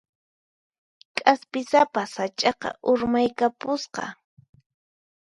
K'aspisapa 1.15 2.01
sach'aqa 2.13 2.69
urmaykapusqa. 2.91 4.03